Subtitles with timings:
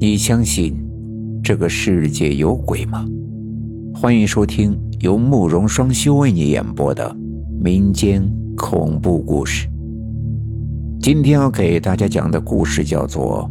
[0.00, 0.76] 你相信
[1.42, 3.06] 这个世界有鬼吗？
[3.94, 7.14] 欢迎收听由慕容双修为你演播的
[7.62, 9.68] 民间恐怖故事。
[11.00, 13.48] 今天要给大家讲的故事叫做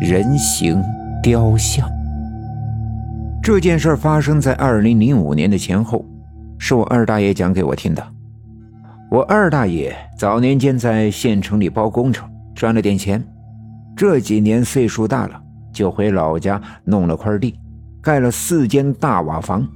[0.08, 0.80] 《人形
[1.22, 1.88] 雕像》。
[3.42, 6.04] 这件事发生在二零零五年的前后，
[6.56, 8.02] 是我二大爷讲给我听的。
[9.10, 13.20] 我二大爷早年间在县城里包工程，赚了点钱。
[13.96, 15.40] 这几年岁数大了，
[15.72, 17.54] 就回老家弄了块地，
[18.02, 19.66] 盖了四间大瓦房。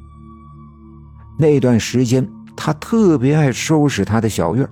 [1.38, 4.68] 那段时间，他特别爱收拾他的小院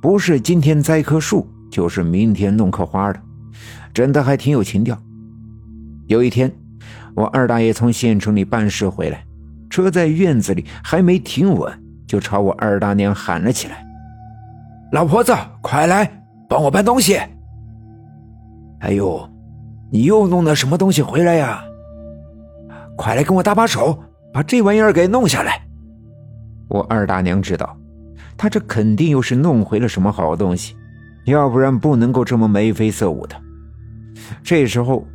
[0.00, 3.20] 不是今天栽棵树，就是明天弄棵花的，
[3.92, 4.96] 真的还挺有情调。
[6.06, 6.52] 有一天，
[7.14, 9.24] 我二大爷从县城里办事回来，
[9.68, 11.72] 车在院子里还没停稳，
[12.06, 13.84] 就朝我二大娘喊了起来。
[14.92, 16.08] 老婆子，快来
[16.48, 17.18] 帮我搬东西！
[18.80, 19.28] 哎呦，
[19.90, 21.64] 你又弄的什么东西回来呀？
[22.96, 23.98] 快来跟我搭把手，
[24.32, 25.62] 把这玩意儿给弄下来！
[26.68, 27.76] 我二大娘知道，
[28.36, 30.74] 他这肯定又是弄回了什么好东西，
[31.26, 33.36] 要不然不能够这么眉飞色舞的。
[34.42, 35.06] 这时候，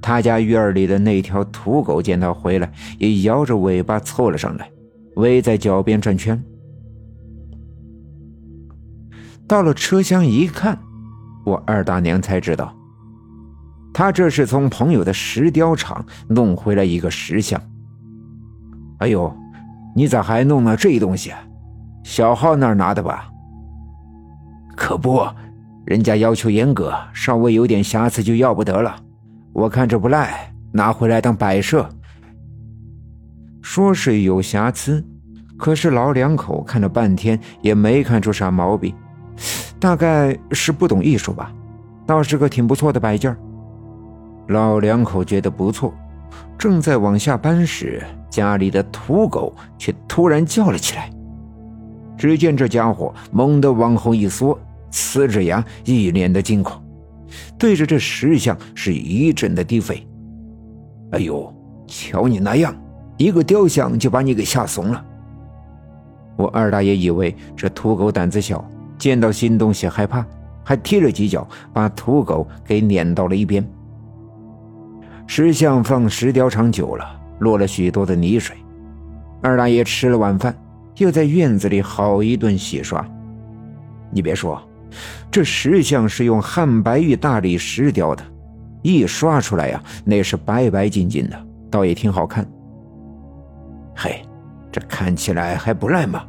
[0.00, 4.70] 他家院里的那条土狗见他回来，也摇着尾巴凑了上来，
[5.16, 6.40] 围在脚边转圈。
[9.46, 10.78] 到了车厢一看，
[11.44, 12.72] 我二大娘才知道，
[13.98, 17.60] 他这是从朋友的石雕厂弄回来一个石像。
[18.98, 19.36] 哎呦，
[19.92, 21.32] 你咋还弄了这东西？
[22.04, 23.28] 小号那儿拿的吧？
[24.76, 25.26] 可不，
[25.84, 28.94] 人家要求严格，稍微有点瑕疵就要不得了。
[29.52, 31.88] 我看这不赖，拿回来当摆设。
[33.60, 35.04] 说是有瑕疵，
[35.56, 38.94] 可是老两口看了半天也没看出啥毛病。
[39.80, 41.52] 大概是不懂艺术吧，
[42.06, 43.36] 倒是个挺不错的摆件
[44.48, 45.92] 老两口觉得不错，
[46.58, 51.10] 正在往下搬时，家里的土狗却突然叫了起来。
[52.16, 54.58] 只见这家伙猛地往后一缩，
[54.90, 56.82] 呲着牙，一脸的惊恐，
[57.58, 60.02] 对着这石像是一阵的低吠。
[61.12, 61.54] 哎呦，
[61.86, 62.74] 瞧你那样，
[63.16, 65.04] 一个雕像就把你给吓怂了。
[66.36, 68.64] 我二大爷以为这土狗胆子小。
[68.98, 70.26] 见到新东西害怕，
[70.64, 73.64] 还踢了几脚，把土狗给撵到了一边。
[75.30, 77.04] 石像放石雕厂久了，
[77.40, 78.56] 落了许多的泥水。
[79.42, 80.56] 二大爷吃了晚饭，
[80.96, 83.06] 又在院子里好一顿洗刷。
[84.10, 84.60] 你别说，
[85.30, 88.24] 这石像是用汉白玉大理石雕的，
[88.82, 92.44] 一刷出来呀，那是白白净净的，倒也挺好看。
[93.94, 94.22] 嘿，
[94.72, 96.24] 这看起来还不赖嘛！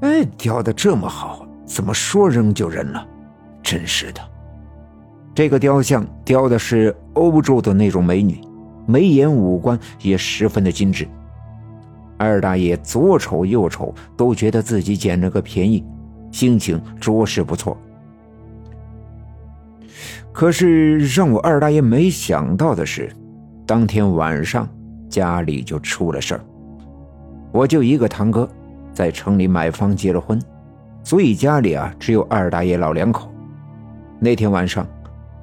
[0.00, 1.46] 哎，雕的这么好。
[1.64, 3.06] 怎么说扔就扔了？
[3.62, 4.20] 真是的！
[5.34, 8.38] 这个雕像雕的是欧洲的那种美女，
[8.86, 11.08] 眉眼五官也十分的精致。
[12.16, 15.84] 二大爷左瞅右瞅，都觉得自己捡了个便宜，
[16.30, 17.76] 心情着实不错。
[20.32, 23.10] 可是让我二大爷没想到的是，
[23.66, 24.68] 当天晚上
[25.08, 26.40] 家里就出了事儿。
[27.50, 28.48] 我就一个堂哥，
[28.92, 30.40] 在城里买房结了婚。
[31.02, 33.30] 所以家里啊只有二大爷老两口。
[34.18, 34.86] 那天晚上，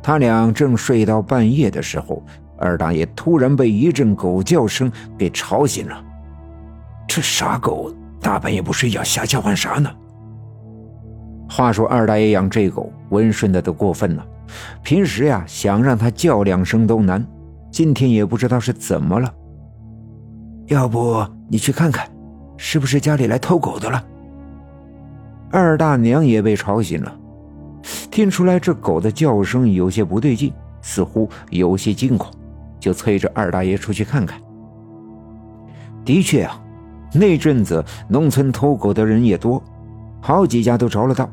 [0.03, 2.23] 他俩正睡到半夜的时候，
[2.57, 6.03] 二大爷突然被一阵狗叫声给吵醒了。
[7.07, 9.89] 这傻狗大半夜不睡觉瞎叫唤啥呢？
[11.49, 14.25] 话说二大爷养这狗温顺的都过分了，
[14.81, 17.25] 平时呀想让它叫两声都难，
[17.69, 19.33] 今天也不知道是怎么了。
[20.67, 22.07] 要不你去看看，
[22.55, 24.01] 是不是家里来偷狗的了？
[25.51, 27.13] 二大娘也被吵醒了，
[28.11, 32.29] 听出来这狗的叫声有些不对劲，似乎有些惊恐，
[32.77, 34.39] 就催着二大爷出去看看。
[36.03, 36.61] 的确啊，
[37.13, 39.63] 那阵子农村偷狗的人也多，
[40.19, 41.29] 好几家都着了道。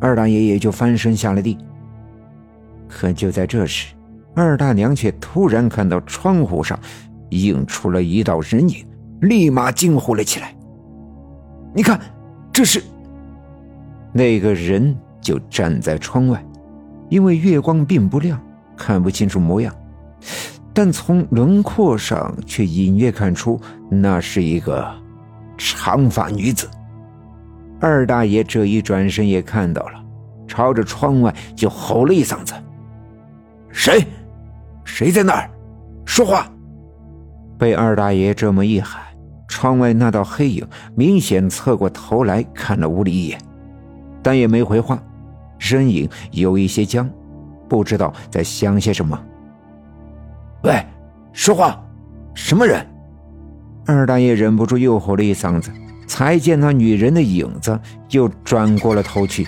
[0.00, 1.58] 二大爷也就翻身下了地。
[2.88, 3.94] 可就在这时，
[4.34, 6.78] 二大娘却突然看到窗户上
[7.30, 8.86] 映出了一道人影，
[9.20, 10.54] 立马惊呼了起来
[11.74, 12.00] ：“你看，
[12.52, 12.82] 这是……”
[14.12, 16.44] 那个人就站在窗外，
[17.08, 18.40] 因为月光并不亮，
[18.76, 19.74] 看不清楚模样，
[20.72, 24.88] 但从轮廓上却隐约看出那是一个
[25.58, 26.68] 长发女子。
[27.80, 30.02] 二大爷这一转身也看到了，
[30.46, 32.54] 朝着窗外就吼了一嗓子
[33.70, 34.06] ：“谁？
[34.84, 35.50] 谁在那儿？
[36.04, 36.46] 说话！”
[37.58, 39.02] 被二大爷这么一喊，
[39.48, 43.38] 窗外那道黑影明显侧过头来看了屋里一眼。
[44.22, 45.02] 但也没回话，
[45.60, 47.08] 身影有一些僵，
[47.68, 49.16] 不知道在想些什么。
[50.64, 50.84] 喂，
[51.32, 51.80] 说话，
[52.34, 52.84] 什么人？
[53.86, 55.70] 二大爷忍不住又吼了一嗓子，
[56.08, 57.78] 才见那女人的影子
[58.08, 59.46] 又转过了头去。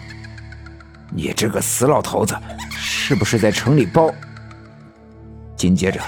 [1.11, 2.35] 你这个死老头子，
[2.71, 4.11] 是不是在城里包？
[5.57, 6.01] 紧接着，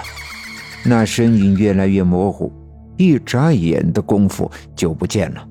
[0.84, 2.52] 那身影越来越模糊，
[2.96, 5.46] 一眨眼的功夫就不见了。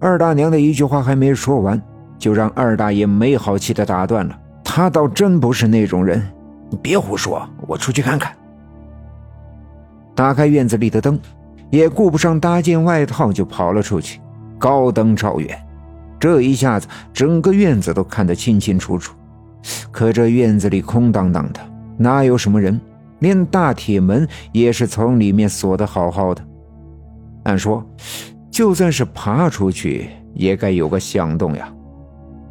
[0.00, 1.82] 二大娘的一句话还没说完，
[2.18, 4.38] 就让二大爷没好气的打断了。
[4.64, 6.22] 他倒真不是那种人，
[6.68, 8.34] 你别胡说，我出去看看。
[10.14, 11.18] 打开院子里的灯，
[11.70, 14.20] 也顾不上搭件外套，就跑了出去。
[14.58, 15.56] 高灯照远，
[16.18, 19.14] 这一下子整个院子都看得清清楚楚。
[19.90, 21.60] 可这院子里空荡荡的，
[21.96, 22.80] 哪有什么人？
[23.20, 26.44] 连大铁门也是从里面锁得好好的。
[27.44, 27.84] 按说。
[28.50, 31.72] 就算是爬出去，也该有个响动呀。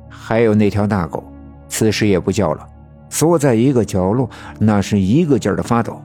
[0.10, 1.24] 还有那条大狗，
[1.68, 2.68] 此时也不叫了，
[3.10, 6.02] 缩在一个角落，那是一个劲儿的发抖。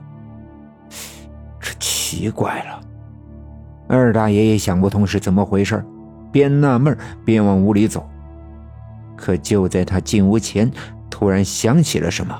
[1.59, 2.81] 这奇怪了，
[3.87, 5.83] 二大爷也想不通是怎么回事，
[6.31, 8.07] 边纳闷边往屋里走。
[9.15, 10.69] 可就在他进屋前，
[11.09, 12.37] 突然想起了什么，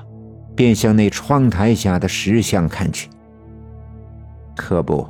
[0.56, 3.10] 便向那窗台下的石像看去。
[4.56, 5.08] 可不。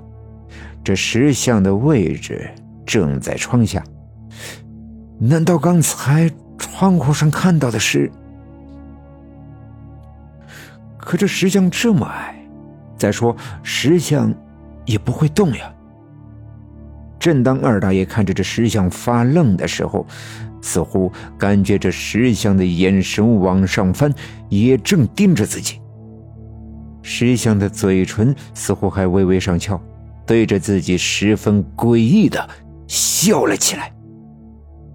[0.83, 2.51] 这石像的位置
[2.85, 3.81] 正在窗下，
[5.17, 6.29] 难道刚才
[6.83, 8.11] 窗户上看到的是？
[10.97, 12.35] 可这石像这么矮，
[12.97, 13.33] 再说
[13.63, 14.35] 石像
[14.85, 15.73] 也不会动呀。
[17.17, 20.05] 正当二大爷看着这石像发愣的时候，
[20.61, 24.13] 似乎感觉这石像的眼神往上翻，
[24.49, 25.79] 也正盯着自己。
[27.01, 29.81] 石像的嘴唇似乎还微微上翘。
[30.25, 32.49] 对着自己十分诡异的
[32.89, 33.89] 笑了起来。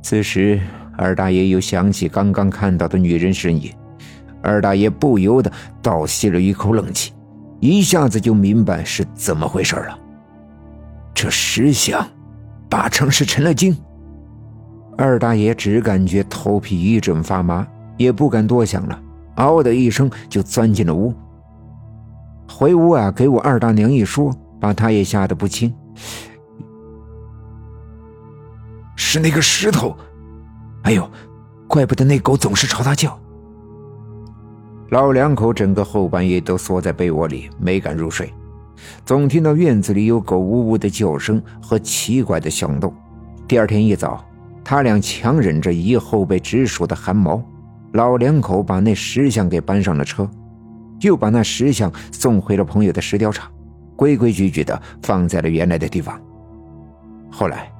[0.03, 0.61] 此时，
[0.99, 3.73] 二大爷又想起刚刚看到的女人身影，
[4.43, 5.51] 二大爷不由得
[5.81, 7.15] 倒吸了一口冷气，
[7.61, 9.99] 一下子就明白是怎么回事了。
[11.15, 12.07] 这石像，
[12.69, 13.75] 八成是成了精。
[14.99, 17.67] 二大爷只感觉头皮一阵发麻，
[17.97, 19.01] 也不敢多想了，
[19.37, 21.15] 嗷的一声就钻进了屋。
[22.47, 24.37] 回屋啊，给我二大娘一说。
[24.61, 25.73] 把他也吓得不轻。
[28.97, 29.97] 是那个石头，
[30.89, 31.07] 哎呦，
[31.67, 33.21] 怪不得那狗总是朝他叫。
[34.89, 38.33] 老两口整个后半夜都缩在被窝里，没敢入睡，
[39.05, 42.91] 总听到院子里有狗呜呜的叫声和奇怪的响动。
[43.47, 44.25] 第二天一早，
[44.65, 47.43] 他俩强忍着一后背直竖的汗毛，
[47.93, 50.27] 老两口把那石像给搬上了车，
[51.03, 53.47] 又把那石像送回了朋友的石雕厂。
[53.95, 56.19] 规规矩矩的放在了原来的地方。
[57.31, 57.71] 后来，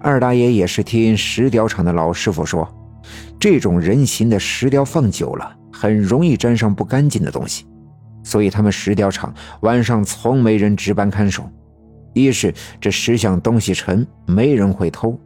[0.00, 2.68] 二大爷也是听石雕厂的老师傅说，
[3.38, 7.66] 这种人形的石雕放久了，很容易沾上不干净的东西，
[8.22, 11.50] 所以他们石雕厂晚上从没人值班看守。
[12.14, 15.18] 一是这石像东西沉，没人会偷；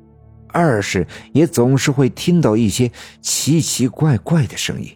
[0.49, 2.91] 二是也总是会听到一些
[3.21, 4.91] 奇奇怪怪的声音。